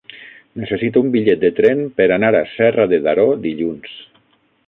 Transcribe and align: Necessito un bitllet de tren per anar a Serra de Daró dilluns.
Necessito 0.61 1.03
un 1.07 1.11
bitllet 1.15 1.43
de 1.43 1.51
tren 1.59 1.83
per 2.01 2.07
anar 2.17 2.33
a 2.39 2.43
Serra 2.55 2.87
de 2.95 3.01
Daró 3.09 3.27
dilluns. 3.47 3.93